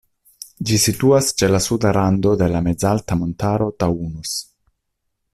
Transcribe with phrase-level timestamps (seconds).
[0.69, 4.33] Ĝi situas ĉe la suda rando de la mezalta montaro Taunus.